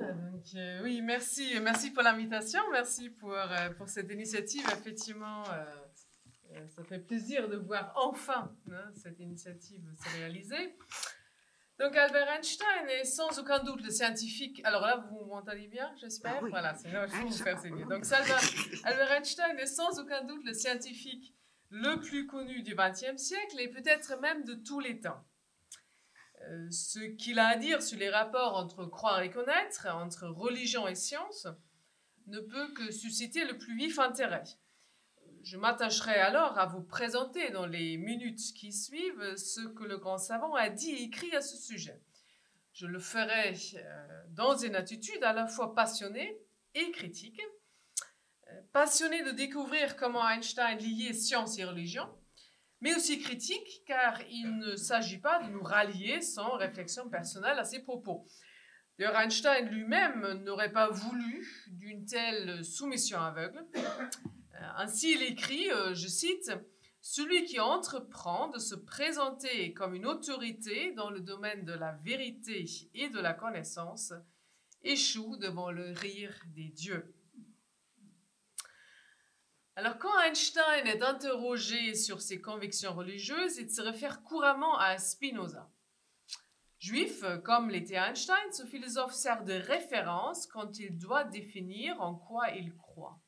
[0.00, 4.64] donc, euh, oui, merci, merci pour l'invitation, merci pour, euh, pour cette initiative.
[4.72, 10.76] Effectivement, euh, ça fait plaisir de voir enfin hein, cette initiative se réaliser.
[11.78, 14.60] Donc Albert Einstein est sans aucun doute le scientifique.
[14.64, 16.40] Alors là, vous m'entendez bien, j'espère?
[16.42, 17.84] Ah voilà, c'est je vous faire signer.
[17.84, 18.04] Donc
[18.84, 21.34] Albert Einstein est sans aucun doute le scientifique
[21.70, 25.22] le plus connu du XXe siècle et peut-être même de tous les temps.
[26.42, 30.86] Euh, ce qu'il a à dire sur les rapports entre croire et connaître, entre religion
[30.86, 31.46] et science,
[32.26, 34.44] ne peut que susciter le plus vif intérêt.
[35.42, 40.18] Je m'attacherai alors à vous présenter dans les minutes qui suivent ce que le grand
[40.18, 42.00] savant a dit et écrit à ce sujet.
[42.72, 46.38] Je le ferai euh, dans une attitude à la fois passionnée
[46.74, 47.40] et critique.
[48.50, 52.08] Euh, passionnée de découvrir comment Einstein liait science et religion,
[52.80, 57.64] mais aussi critique car il ne s'agit pas de nous rallier sans réflexion personnelle à
[57.64, 58.24] ses propos.
[58.98, 63.64] D'ailleurs, Einstein lui-même n'aurait pas voulu d'une telle soumission aveugle.
[63.76, 66.50] Euh, ainsi, il écrit, euh, je cite,
[67.00, 72.64] Celui qui entreprend de se présenter comme une autorité dans le domaine de la vérité
[72.92, 74.12] et de la connaissance
[74.82, 77.14] échoue devant le rire des dieux.
[79.78, 85.70] Alors, quand Einstein est interrogé sur ses convictions religieuses, il se réfère couramment à Spinoza.
[86.80, 92.50] Juif, comme l'était Einstein, ce philosophe sert de référence quand il doit définir en quoi
[92.50, 93.20] il croit.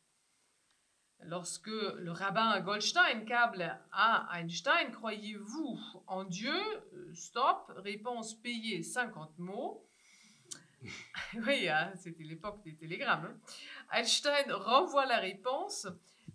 [1.20, 5.78] Lorsque le rabbin Goldstein câble à Einstein, croyez-vous
[6.08, 6.60] en Dieu?
[7.14, 9.86] Stop, réponse payée 50 mots.
[11.46, 13.26] oui, hein, c'était l'époque des télégrammes.
[13.26, 13.38] Hein.
[13.92, 15.86] Einstein renvoie la réponse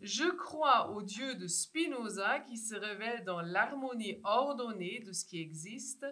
[0.05, 5.41] Je crois au Dieu de Spinoza qui se révèle dans l'harmonie ordonnée de ce qui
[5.41, 6.05] existe,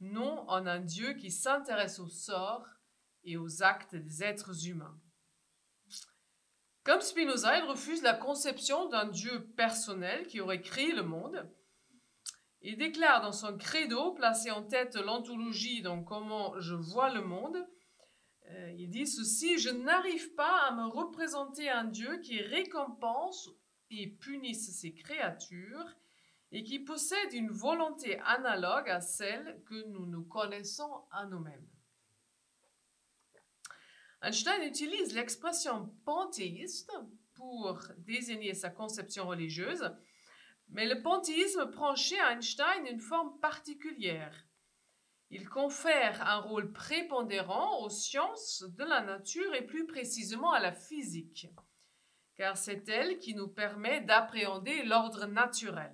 [0.00, 2.64] non en un Dieu qui s'intéresse au sort
[3.22, 4.98] et aux actes des êtres humains.
[6.84, 11.46] Comme Spinoza, il refuse la conception d'un Dieu personnel qui aurait créé le monde.
[12.62, 17.62] Il déclare dans son credo, placé en tête l'anthologie dans Comment je vois le monde,
[18.50, 23.50] euh, il dit ceci, je n'arrive pas à me représenter un Dieu qui récompense
[23.90, 25.96] et punisse ses créatures
[26.52, 31.66] et qui possède une volonté analogue à celle que nous nous connaissons à nous-mêmes.
[34.22, 36.92] Einstein utilise l'expression panthéiste
[37.34, 39.90] pour désigner sa conception religieuse,
[40.68, 44.46] mais le panthéisme prend chez Einstein une forme particulière.
[45.36, 50.70] Il confère un rôle prépondérant aux sciences de la nature et plus précisément à la
[50.70, 51.48] physique,
[52.36, 55.90] car c'est elle qui nous permet d'appréhender l'ordre naturel.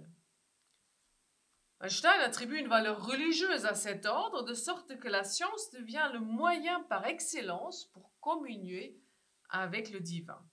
[1.81, 6.21] Einstein attribue une valeur religieuse à cet ordre, de sorte que la science devient le
[6.21, 9.01] moyen par excellence pour communier
[9.49, 10.47] avec le divin.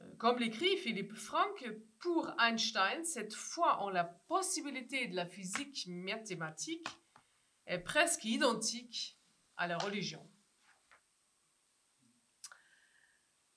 [0.00, 5.86] Euh, comme l'écrit Philippe Frank, pour Einstein, cette foi en la possibilité de la physique
[5.86, 6.88] mathématique
[7.66, 9.18] est presque identique
[9.56, 10.26] à la religion.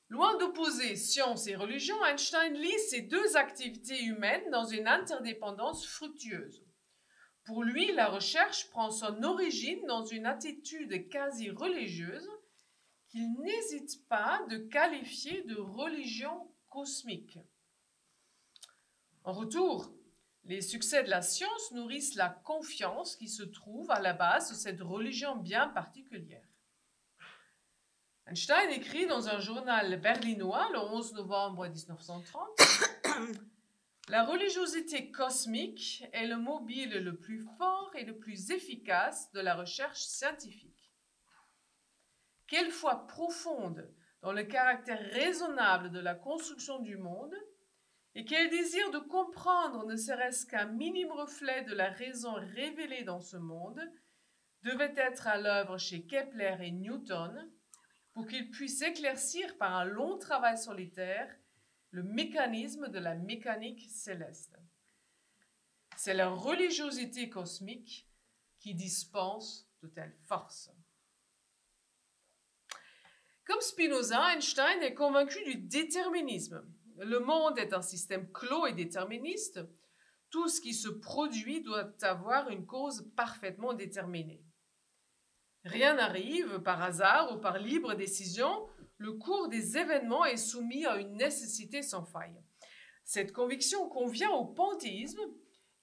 [0.10, 6.64] Loin d'opposer science et religion, Einstein lit ces deux activités humaines dans une interdépendance fructueuse.
[7.44, 12.30] Pour lui, la recherche prend son origine dans une attitude quasi religieuse
[13.10, 17.40] qu'il n'hésite pas de qualifier de religion cosmique.
[19.24, 19.97] En retour,
[20.48, 24.56] les succès de la science nourrissent la confiance qui se trouve à la base de
[24.56, 26.48] cette religion bien particulière.
[28.26, 32.48] Einstein écrit dans un journal berlinois le 11 novembre 1930
[34.10, 39.54] La religiosité cosmique est le mobile le plus fort et le plus efficace de la
[39.54, 40.94] recherche scientifique.
[42.48, 47.36] Quelle foi profonde dans le caractère raisonnable de la construction du monde
[48.18, 53.22] et quel désir de comprendre ne serait-ce qu'un minime reflet de la raison révélée dans
[53.22, 53.80] ce monde
[54.64, 57.48] devait être à l'œuvre chez Kepler et Newton
[58.14, 61.32] pour qu'ils puissent éclaircir par un long travail solitaire
[61.92, 64.58] le mécanisme de la mécanique céleste.
[65.96, 68.10] C'est la religiosité cosmique
[68.60, 70.72] qui dispense de telles forces.
[73.46, 76.68] Comme Spinoza, Einstein est convaincu du déterminisme,
[77.00, 79.60] le monde est un système clos et déterministe.
[80.30, 84.44] Tout ce qui se produit doit avoir une cause parfaitement déterminée.
[85.64, 88.68] Rien n'arrive par hasard ou par libre décision.
[88.98, 92.42] Le cours des événements est soumis à une nécessité sans faille.
[93.04, 95.22] Cette conviction convient au panthéisme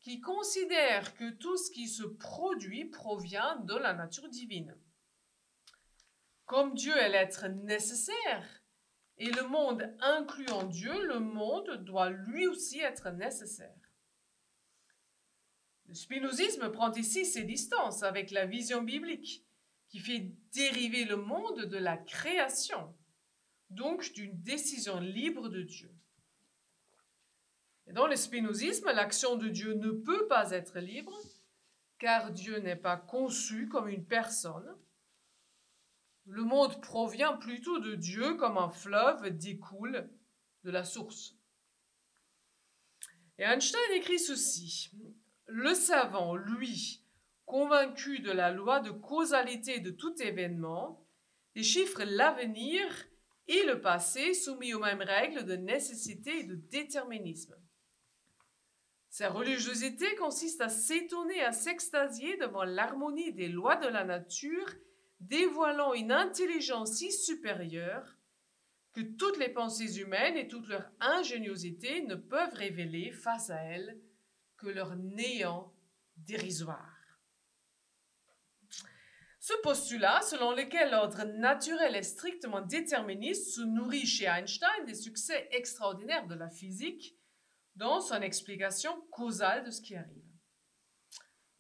[0.01, 4.77] qui considère que tout ce qui se produit provient de la nature divine.
[6.45, 8.64] Comme Dieu est l'être nécessaire,
[9.19, 13.75] et le monde incluant Dieu, le monde doit lui aussi être nécessaire.
[15.87, 19.45] Le spinozisme prend ici ses distances avec la vision biblique,
[19.89, 22.95] qui fait dériver le monde de la création,
[23.71, 25.95] donc d'une décision libre de Dieu.
[27.87, 31.17] Et dans le spinozisme, l'action de Dieu ne peut pas être libre,
[31.99, 34.75] car Dieu n'est pas conçu comme une personne.
[36.27, 40.11] Le monde provient plutôt de Dieu comme un fleuve découle
[40.65, 41.37] de la source.
[43.39, 44.91] Et Einstein écrit ceci.
[45.47, 47.05] Le savant, lui,
[47.45, 51.07] convaincu de la loi de causalité de tout événement,
[51.55, 52.83] déchiffre l'avenir
[53.47, 57.55] et le passé soumis aux mêmes règles de nécessité et de déterminisme.
[59.11, 64.67] Sa religiosité consiste à s'étonner, à s'extasier devant l'harmonie des lois de la nature,
[65.29, 68.17] dévoilant une intelligence si supérieure
[68.93, 73.99] que toutes les pensées humaines et toute leur ingéniosité ne peuvent révéler face à elle
[74.57, 75.75] que leur néant
[76.17, 76.91] dérisoire.
[79.41, 85.49] Ce postulat, selon lequel l'ordre naturel est strictement déterministe, se nourrit chez Einstein des succès
[85.51, 87.15] extraordinaires de la physique
[87.77, 90.34] dans son explication causale de ce qui arrive.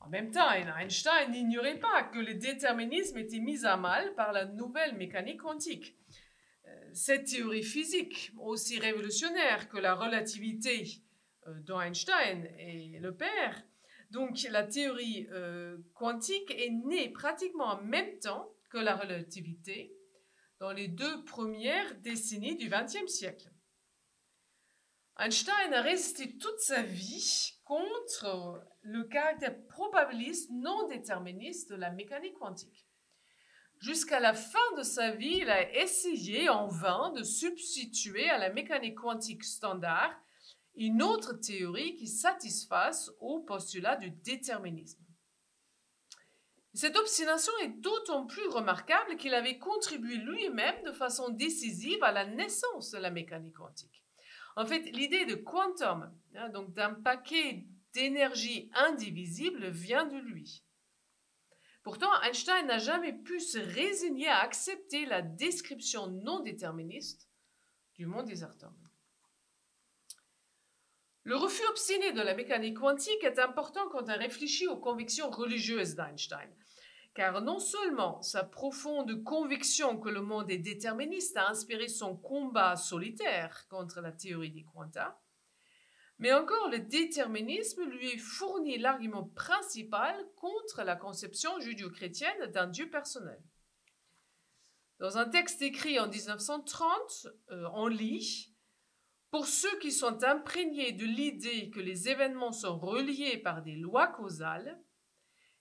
[0.05, 4.45] En même temps, Einstein n'ignorait pas que le déterminisme était mis à mal par la
[4.45, 5.97] nouvelle mécanique quantique.
[6.67, 11.03] Euh, cette théorie physique, aussi révolutionnaire que la relativité
[11.47, 13.65] euh, dont Einstein est le père,
[14.11, 19.97] donc la théorie euh, quantique est née pratiquement en même temps que la relativité
[20.61, 23.51] dans les deux premières décennies du XXe siècle.
[25.19, 32.39] Einstein a résisté toute sa vie contre le caractère probabiliste non déterministe de la mécanique
[32.39, 32.87] quantique.
[33.79, 38.51] Jusqu'à la fin de sa vie, il a essayé en vain de substituer à la
[38.51, 40.15] mécanique quantique standard
[40.77, 45.05] une autre théorie qui satisfasse au postulat du déterminisme.
[46.75, 52.27] Cette obstination est d'autant plus remarquable qu'il avait contribué lui-même de façon décisive à la
[52.27, 54.04] naissance de la mécanique quantique.
[54.57, 60.65] En fait, l'idée de quantum, hein, donc d'un paquet d'énergie indivisible, vient de lui.
[61.83, 67.29] Pourtant, Einstein n'a jamais pu se résigner à accepter la description non déterministe
[67.95, 68.73] du monde des atomes.
[71.25, 75.95] Le refus obstiné de la mécanique quantique est important quand on réfléchit aux convictions religieuses
[75.95, 76.51] d'Einstein
[77.15, 82.77] car non seulement sa profonde conviction que le monde est déterministe a inspiré son combat
[82.77, 85.21] solitaire contre la théorie des quanta,
[86.19, 93.41] mais encore le déterminisme lui fournit l'argument principal contre la conception judéo-chrétienne d'un Dieu personnel.
[94.99, 98.55] Dans un texte écrit en 1930, euh, on lit
[99.31, 104.07] Pour ceux qui sont imprégnés de l'idée que les événements sont reliés par des lois
[104.07, 104.81] causales,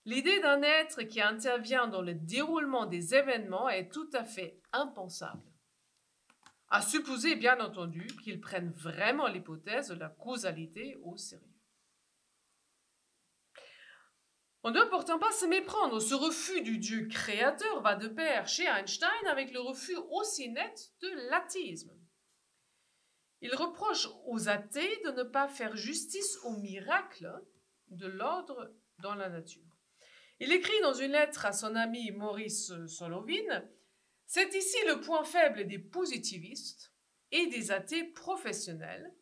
[0.06, 5.42] L'idée d'un être qui intervient dans le déroulement des événements est tout à fait impensable.
[6.68, 11.46] À supposer, bien entendu, qu'ils prennent vraiment l'hypothèse de la causalité au sérieux.
[14.62, 16.00] On ne doit pourtant pas se méprendre.
[16.00, 20.92] Ce refus du Dieu créateur va de pair chez Einstein avec le refus aussi net
[21.02, 21.92] de l'athéisme.
[23.42, 27.30] Il reproche aux athées de ne pas faire justice au miracle
[27.88, 29.73] de l'ordre dans la nature.
[30.40, 33.62] Il écrit dans une lettre à son ami Maurice Solovin
[34.26, 36.92] C'est ici le point faible des positivistes
[37.30, 39.14] et des athées professionnels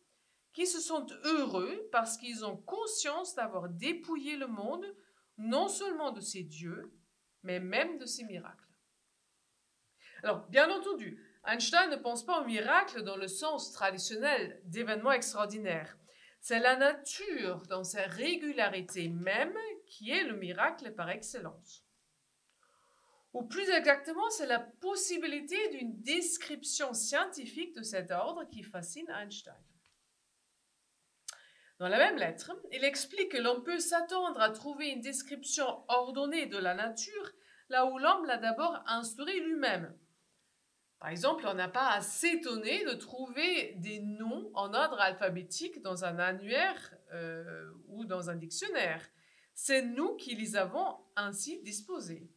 [0.53, 4.87] qui se sentent heureux parce qu'ils ont conscience d'avoir dépouillé le monde
[5.39, 6.93] non seulement de ses dieux,
[7.43, 8.69] mais même de ses miracles.
[10.23, 15.97] Alors, bien entendu, Einstein ne pense pas au miracle dans le sens traditionnel d'événements extraordinaires.
[16.43, 19.57] C'est la nature dans sa régularité même
[19.87, 21.87] qui est le miracle par excellence.
[23.33, 29.55] Ou plus exactement, c'est la possibilité d'une description scientifique de cet ordre qui fascine Einstein.
[31.79, 36.47] Dans la même lettre, il explique que l'on peut s'attendre à trouver une description ordonnée
[36.47, 37.33] de la nature
[37.69, 39.97] là où l'homme l'a d'abord instaurée lui-même.
[41.03, 46.05] Par exemple, on n'a pas à s'étonner de trouver des noms en ordre alphabétique dans
[46.05, 49.05] un annuaire euh, ou dans un dictionnaire.
[49.53, 52.31] C'est nous qui les avons ainsi disposés.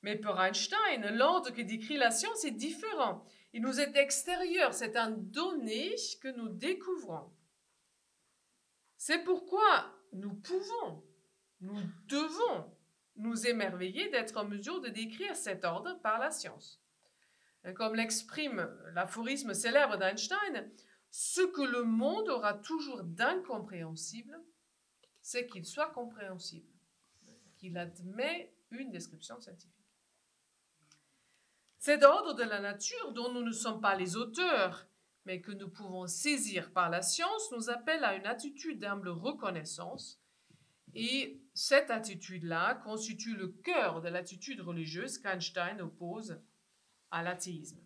[0.00, 3.26] Mais pour Einstein, l'ordre que décrit la science est différent.
[3.52, 7.30] Il nous est extérieur, c'est un donné que nous découvrons.
[8.96, 11.04] C'est pourquoi nous pouvons,
[11.60, 12.74] nous devons
[13.16, 16.80] nous émerveiller d'être en mesure de décrire cet ordre par la science.
[17.74, 20.70] Comme l'exprime l'aphorisme célèbre d'Einstein,
[21.10, 24.40] ce que le monde aura toujours d'incompréhensible,
[25.20, 26.70] c'est qu'il soit compréhensible,
[27.56, 29.72] qu'il admet une description scientifique.
[31.78, 34.86] Cet ordre de la nature dont nous ne sommes pas les auteurs,
[35.24, 40.20] mais que nous pouvons saisir par la science, nous appelle à une attitude d'humble reconnaissance.
[40.94, 46.40] Et cette attitude-là constitue le cœur de l'attitude religieuse qu'Einstein oppose
[47.10, 47.82] à l'athéisme.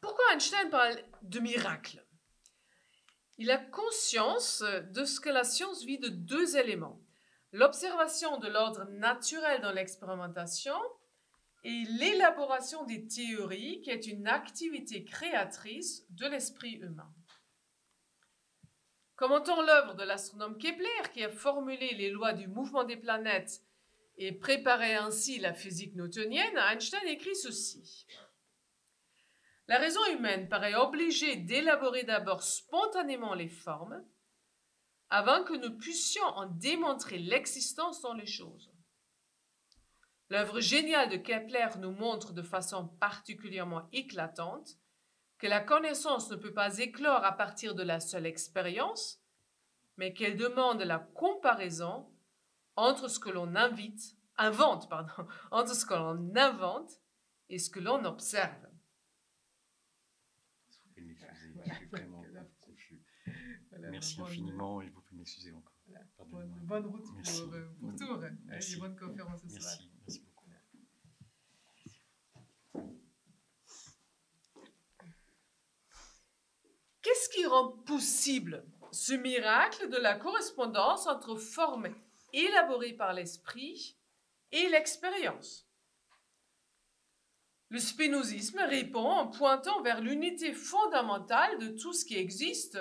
[0.00, 2.04] Pourquoi Einstein parle de miracle
[3.38, 7.00] Il a conscience de ce que la science vit de deux éléments.
[7.52, 10.76] L'observation de l'ordre naturel dans l'expérimentation
[11.64, 17.10] et l'élaboration des théories qui est une activité créatrice de l'esprit humain.
[19.16, 23.63] Commentant l'œuvre de l'astronome Kepler qui a formulé les lois du mouvement des planètes
[24.16, 28.06] et préparé ainsi la physique newtonienne, Einstein écrit ceci.
[29.66, 34.04] La raison humaine paraît obligée d'élaborer d'abord spontanément les formes
[35.10, 38.72] avant que nous puissions en démontrer l'existence dans les choses.
[40.30, 44.76] L'œuvre géniale de Kepler nous montre de façon particulièrement éclatante
[45.38, 49.20] que la connaissance ne peut pas éclore à partir de la seule expérience,
[49.96, 52.13] mais qu'elle demande la comparaison
[52.76, 57.00] entre ce que l'on invite, invente, pardon, entre ce que l'on invente
[57.48, 58.68] et ce que l'on observe.
[63.90, 65.72] Merci infiniment et vous pouvez m'excuser encore.
[66.26, 68.24] Bonne, bonne, route pour, euh, pour Tours.
[68.24, 69.60] Et bonne conférence ce soir.
[69.62, 70.34] Merci, merci beaucoup.
[77.02, 81.94] Qu'est-ce qui rend possible ce miracle de la correspondance entre formes
[82.34, 83.96] élaborées par l'esprit
[84.52, 85.66] et l'expérience
[87.70, 92.78] Le spinozisme répond en pointant vers l'unité fondamentale de tout ce qui existe.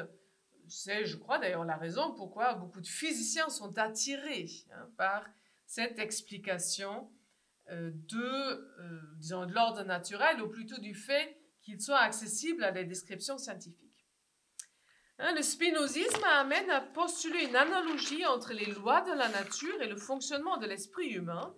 [0.68, 5.26] C'est, je crois d'ailleurs, la raison pourquoi beaucoup de physiciens sont attirés hein, par
[5.66, 7.12] cette explication
[7.72, 8.18] euh, de,
[8.80, 13.93] euh, de l'ordre naturel, ou plutôt du fait qu'il soit accessible à des descriptions scientifiques.
[15.20, 19.88] Hein, le spinozisme amène à postuler une analogie entre les lois de la nature et
[19.88, 21.56] le fonctionnement de l'esprit humain.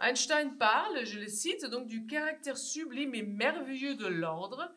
[0.00, 4.74] Einstein parle, je le cite, donc du caractère sublime et merveilleux de l'ordre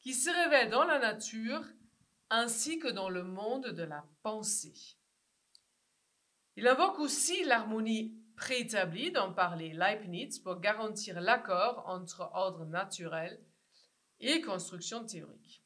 [0.00, 1.64] qui se révèle dans la nature
[2.30, 4.96] ainsi que dans le monde de la pensée.
[6.56, 13.40] Il invoque aussi l'harmonie préétablie dont parlait Leibniz pour garantir l'accord entre ordre naturel
[14.18, 15.62] et construction théorique.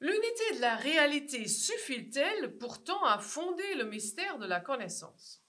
[0.00, 5.42] L'unité de la réalité suffit-elle pourtant à fonder le mystère de la connaissance?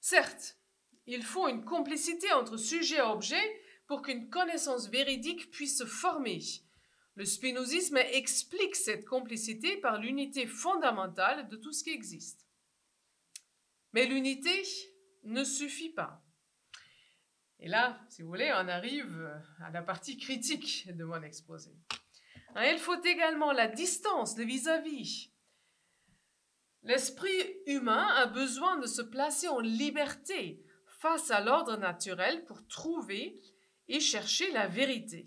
[0.00, 0.58] Certes,
[1.06, 6.40] il faut une complicité entre sujet et objet pour qu'une connaissance véridique puisse se former.
[7.14, 12.46] Le spinozisme explique cette complicité par l'unité fondamentale de tout ce qui existe.
[13.92, 14.62] Mais l'unité
[15.24, 16.22] ne suffit pas.
[17.60, 21.72] Et là, si vous voulez, on arrive à la partie critique de mon exposé.
[22.58, 25.30] Hein, il faut également la distance de vis-à-vis.
[26.82, 33.40] L'esprit humain a besoin de se placer en liberté face à l'ordre naturel pour trouver
[33.86, 35.24] et chercher la vérité.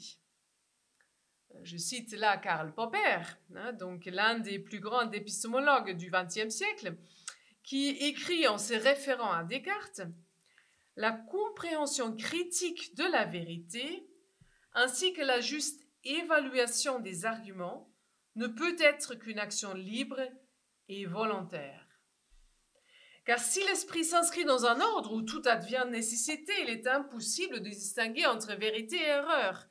[1.63, 3.21] Je cite là Karl Popper,
[3.55, 6.97] hein, donc l'un des plus grands épistémologues du XXe siècle,
[7.63, 10.01] qui écrit en se référant à Descartes
[10.97, 14.05] La compréhension critique de la vérité
[14.73, 17.91] ainsi que la juste évaluation des arguments
[18.35, 20.21] ne peut être qu'une action libre
[20.87, 21.87] et volontaire.
[23.25, 27.69] Car si l'esprit s'inscrit dans un ordre où tout advient nécessité, il est impossible de
[27.69, 29.67] distinguer entre vérité et erreur.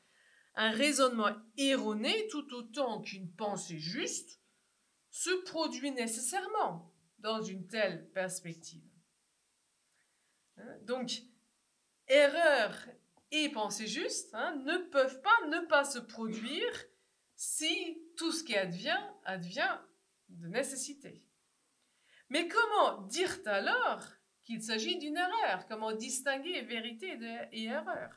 [0.54, 4.40] Un raisonnement erroné, tout autant qu'une pensée juste,
[5.10, 8.88] se produit nécessairement dans une telle perspective.
[10.56, 11.10] Hein, donc,
[12.06, 12.76] erreur
[13.32, 16.84] et pensée juste hein, ne peuvent pas ne pas se produire
[17.36, 19.78] si tout ce qui advient advient
[20.28, 21.24] de nécessité.
[22.28, 24.04] Mais comment dire alors
[24.44, 25.66] qu'il s'agit d'une erreur?
[25.68, 27.18] Comment distinguer vérité
[27.52, 28.10] et erreur?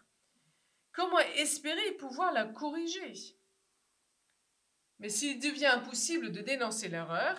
[0.92, 3.14] Comment espérer pouvoir la corriger?
[5.00, 7.38] Mais s'il devient impossible de dénoncer l'erreur,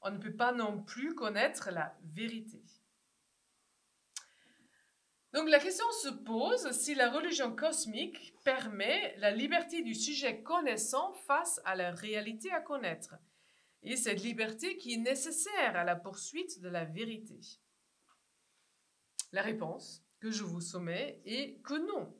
[0.00, 2.62] on ne peut pas non plus connaître la vérité.
[5.34, 11.12] Donc la question se pose si la religion cosmique permet la liberté du sujet connaissant
[11.26, 13.16] face à la réalité à connaître.
[13.82, 17.40] et cette liberté qui est nécessaire à la poursuite de la vérité
[19.32, 22.16] La réponse que je vous soumets est que non.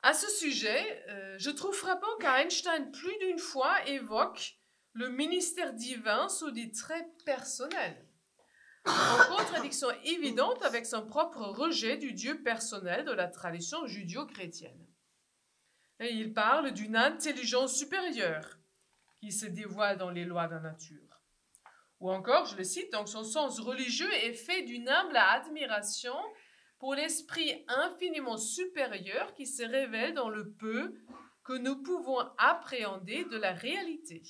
[0.00, 4.58] À ce sujet, euh, je trouve frappant qu'Einstein plus d'une fois évoque
[4.94, 8.07] le ministère divin sous des traits personnels,
[8.86, 14.86] en contradiction évidente avec son propre rejet du Dieu personnel de la tradition judéo-chrétienne.
[16.00, 18.58] il parle d'une intelligence supérieure
[19.20, 21.20] qui se dévoile dans les lois de la nature.
[22.00, 26.14] Ou encore, je le cite, donc son sens religieux est fait d'une humble admiration
[26.78, 30.94] pour l'esprit infiniment supérieur qui se révèle dans le peu
[31.42, 34.22] que nous pouvons appréhender de la réalité.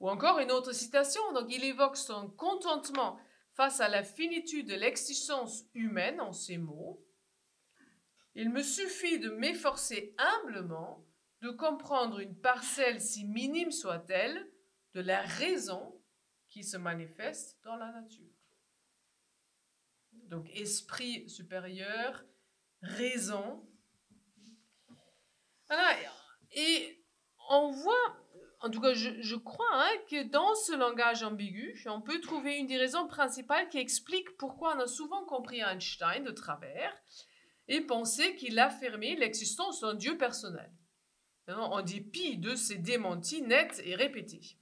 [0.00, 3.18] Ou encore une autre citation, donc il évoque son contentement
[3.52, 7.04] face à la finitude de l'existence humaine en ces mots.
[8.34, 11.06] Il me suffit de m'efforcer humblement
[11.40, 14.50] de comprendre une parcelle si minime soit-elle
[14.94, 16.00] de la raison
[16.48, 18.32] qui se manifeste dans la nature.
[20.28, 22.24] Donc esprit supérieur,
[22.80, 23.68] raison.
[25.66, 25.96] Voilà.
[26.52, 27.04] Et
[27.50, 28.23] on voit,
[28.64, 32.66] en tout cas je, crois, hein, que dans ce langage ambigu, on peut trouver une
[32.66, 36.96] des raisons principales qui explique pourquoi on a souvent compris Einstein de travers
[37.68, 40.72] et pensé qu'il affirmait l'existence d'un Dieu personnel,
[41.48, 44.56] en dépit de ses démentis nets et répétés.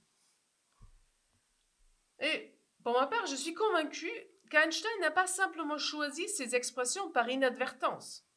[2.19, 4.11] Et pour ma part, je suis convaincue
[4.51, 8.27] qu'Einstein n'a pas simplement choisi ces expressions par inadvertance,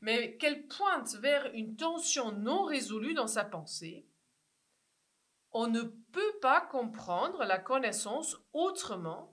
[0.00, 4.08] mais qu'elle pointe vers une tension non résolue dans sa pensée.
[5.56, 9.32] On ne peut pas comprendre la connaissance autrement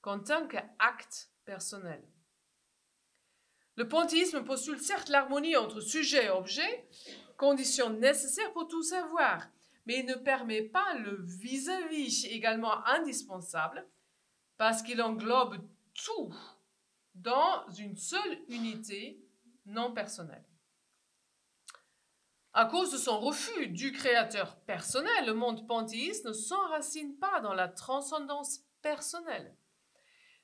[0.00, 2.02] qu'en tant qu'acte personnel.
[3.74, 6.88] Le panthéisme postule certes l'harmonie entre sujet et objet,
[7.36, 9.48] condition nécessaire pour tout savoir,
[9.86, 13.84] mais il ne permet pas le vis-à-vis -vis également indispensable
[14.56, 15.58] parce qu'il englobe
[15.94, 16.32] tout
[17.14, 19.20] dans une seule unité
[19.66, 20.44] non personnelle.
[22.58, 27.52] À cause de son refus du créateur personnel, le monde panthéiste ne s'enracine pas dans
[27.52, 29.54] la transcendance personnelle.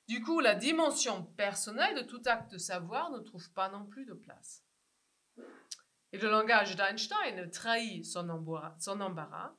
[0.09, 4.05] Du coup, la dimension personnelle de tout acte de savoir ne trouve pas non plus
[4.05, 4.63] de place.
[6.13, 9.55] Et le langage d'Einstein trahit son embarras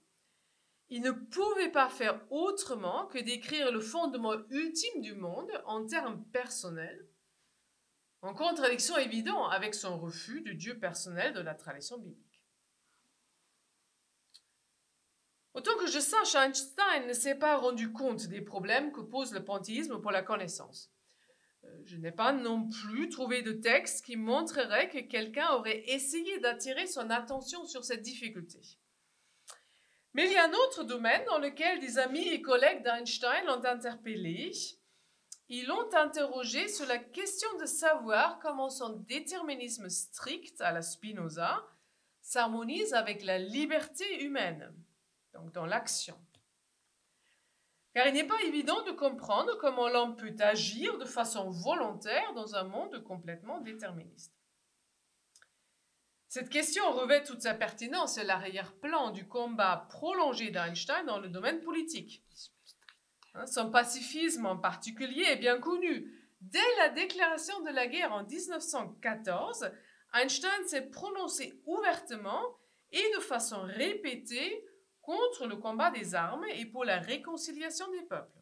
[0.90, 6.24] il ne pouvait pas faire autrement que d'écrire le fondement ultime du monde en termes
[6.26, 7.08] personnels,
[8.22, 12.23] en contradiction évidente avec son refus du Dieu personnel de la tradition biblique.
[15.54, 19.46] Autant que je sache, Einstein ne s'est pas rendu compte des problèmes que pose le
[19.46, 20.92] panthéisme pour la connaissance.
[21.64, 26.40] Euh, je n'ai pas non plus trouvé de texte qui montrerait que quelqu'un aurait essayé
[26.40, 28.60] d'attirer son attention sur cette difficulté.
[30.14, 33.66] Mais il y a un autre domaine dans lequel des amis et collègues d'Einstein l'ont
[33.66, 34.52] interpellé.
[35.50, 41.64] Ils l'ont interrogé sur la question de savoir comment son déterminisme strict à la Spinoza
[42.22, 44.74] s'harmonise avec la liberté humaine,
[45.34, 46.18] donc dans l'action.
[47.94, 52.56] Car il n'est pas évident de comprendre comment l'homme peut agir de façon volontaire dans
[52.56, 54.34] un monde complètement déterministe.
[56.28, 61.62] Cette question revêt toute sa pertinence à l'arrière-plan du combat prolongé d'Einstein dans le domaine
[61.62, 62.24] politique.
[63.36, 66.12] Hein, son pacifisme en particulier est bien connu.
[66.42, 69.72] Dès la déclaration de la guerre en 1914,
[70.16, 72.58] Einstein s'est prononcé ouvertement
[72.92, 74.66] et de façon répétée
[75.04, 78.40] contre le combat des armes et pour la réconciliation des peuples.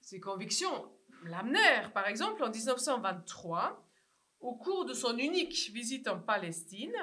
[0.00, 0.90] Ses convictions
[1.24, 3.86] l'amenèrent, par exemple, en 1923,
[4.40, 6.94] au cours de son unique visite en Palestine,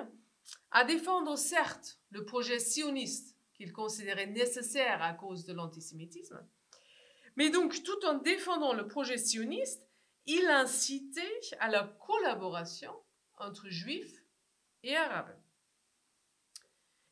[0.71, 6.45] à défendre certes le projet sioniste qu'il considérait nécessaire à cause de l'antisémitisme,
[7.36, 9.88] mais donc tout en défendant le projet sioniste,
[10.25, 12.93] il incitait à la collaboration
[13.38, 14.23] entre juifs
[14.84, 15.36] et arabes.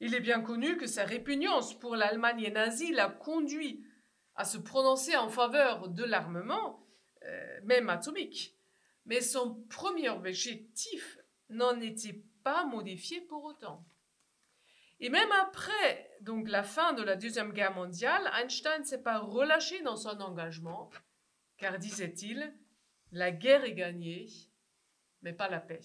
[0.03, 3.85] Il est bien connu que sa répugnance pour l'Allemagne nazie l'a conduit
[4.33, 6.87] à se prononcer en faveur de l'armement,
[7.23, 8.57] euh, même atomique,
[9.05, 13.85] mais son premier objectif n'en était pas modifié pour autant.
[14.99, 19.19] Et même après donc la fin de la Deuxième Guerre mondiale, Einstein ne s'est pas
[19.19, 20.89] relâché dans son engagement,
[21.57, 22.51] car disait-il,
[23.11, 24.25] la guerre est gagnée,
[25.21, 25.81] mais pas la paix.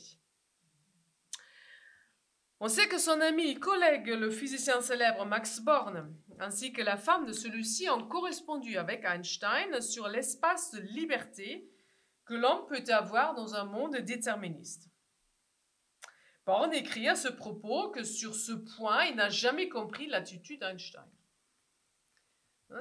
[2.58, 6.96] On sait que son ami et collègue, le physicien célèbre Max Born, ainsi que la
[6.96, 11.70] femme de celui-ci ont correspondu avec Einstein sur l'espace de liberté
[12.24, 14.90] que l'homme peut avoir dans un monde déterministe.
[16.46, 21.04] Born écrit à ce propos que sur ce point, il n'a jamais compris l'attitude d'Einstein.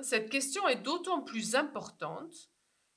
[0.02, 2.50] Cette question est d'autant plus importante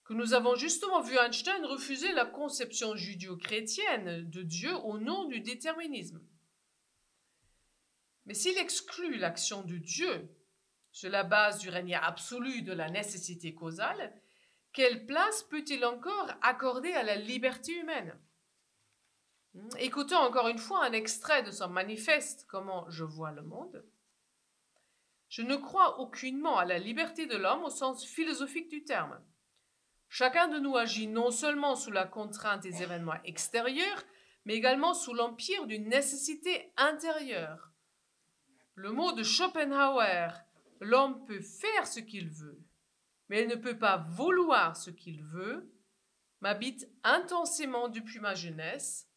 [0.05, 5.41] que nous avons justement vu Einstein refuser la conception judéo-chrétienne de Dieu au nom du
[5.41, 6.21] déterminisme.
[8.29, 10.29] Mais s'il exclut l'action de Dieu
[10.93, 14.12] sur la base du règne absolu de la nécessité causale,
[14.75, 18.21] quelle place peut-il encore accorder à la liberté humaine?
[19.79, 23.83] Écoutons encore une fois un extrait de son manifeste Comment je vois le monde.
[25.31, 29.19] Je ne crois aucunement à la liberté de l'homme au sens philosophique du terme.
[30.11, 34.05] Chacun de nous agit non seulement sous la contrainte des événements extérieurs,
[34.45, 37.69] mais également sous l'empire d'une nécessité intérieure.
[38.79, 40.29] Le mot de Schopenhauer,
[40.81, 42.62] l'homme peut faire ce qu'il veut,
[43.29, 45.75] mais il ne peut pas vouloir ce qu'il veut,
[46.41, 49.11] m'habite intensément depuis ma jeunesse,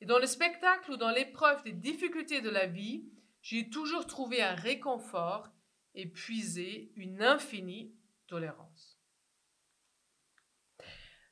[0.00, 3.08] et dans le spectacle ou dans l'épreuve des difficultés de la vie,
[3.42, 5.48] j'ai toujours trouvé un réconfort
[5.94, 7.94] et puisé une infinie
[8.26, 8.98] tolérance.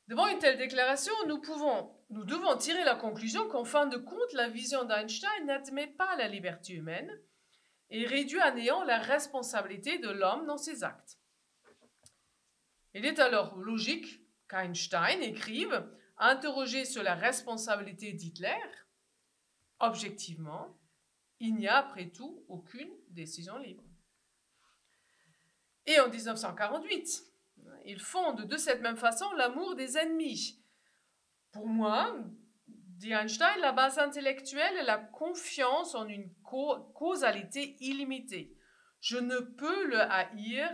[0.07, 4.33] Devant une telle déclaration, nous pouvons, nous devons tirer la conclusion qu'en fin de compte,
[4.35, 7.21] la vision d'Einstein n'admet pas la liberté humaine
[7.91, 11.19] et réduit à néant la responsabilité de l'homme dans ses actes.
[12.95, 18.59] Il est alors logique qu'Einstein écrive, interrogé sur la responsabilité d'Hitler,
[19.79, 20.77] objectivement,
[21.41, 23.85] il n'y a après tout aucune décision libre.
[25.87, 27.25] Et en 1948,
[27.85, 30.61] il fonde de cette même façon l'amour des ennemis.
[31.53, 32.15] Pour moi,
[32.99, 38.57] dit Einstein, la base intellectuelle est la confiance en une causalité illimitée.
[39.01, 40.69] Je ne peux le haïr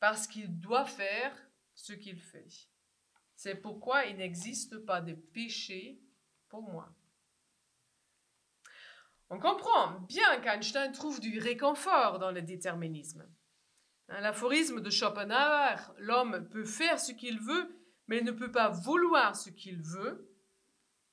[0.00, 1.32] parce qu'il doit faire
[1.74, 2.48] ce qu'il fait.
[3.36, 6.02] C'est pourquoi il n'existe pas de péché
[6.48, 6.92] pour moi.
[9.30, 13.24] On comprend bien qu'Einstein trouve du réconfort dans le déterminisme.
[14.08, 19.50] L'aphorisme de Schopenhauer, l'homme peut faire ce qu'il veut, mais ne peut pas vouloir ce
[19.50, 20.29] qu'il veut,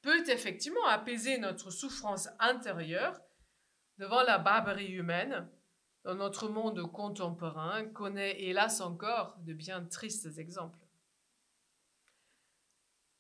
[0.02, 3.20] peut effectivement apaiser notre souffrance intérieure
[3.98, 5.50] devant la barbarie humaine
[6.06, 10.88] dont notre monde contemporain connaît hélas encore de bien tristes exemples.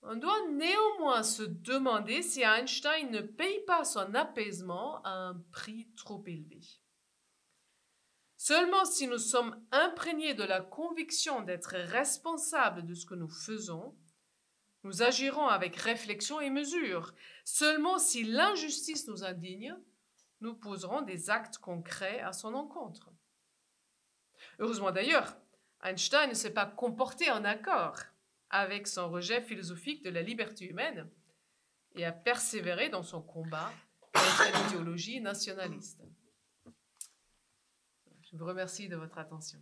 [0.04, 5.90] On doit néanmoins se demander si Einstein ne paye pas son apaisement à un prix
[5.98, 6.62] trop élevé.
[8.38, 13.98] Seulement si nous sommes imprégnés de la conviction d'être responsables de ce que nous faisons,
[14.84, 17.14] nous agirons avec réflexion et mesure.
[17.44, 19.76] Seulement si l'injustice nous indigne,
[20.42, 23.10] nous poserons des actes concrets à son encontre.
[24.60, 25.38] Heureusement d'ailleurs,
[25.84, 27.98] Einstein ne s'est pas comporté en accord
[28.50, 31.10] avec son rejet philosophique de la liberté humaine
[31.96, 33.72] et a persévéré dans son combat
[34.14, 36.02] contre l'idéologie nationaliste.
[38.32, 39.60] Je vous remercie de votre attention.